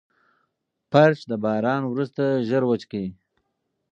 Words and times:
فرش 0.91 1.19
د 1.31 1.33
باران 1.43 1.81
وروسته 1.87 2.23
ژر 2.47 2.63
وچ 2.69 2.83
کړئ. 2.91 3.07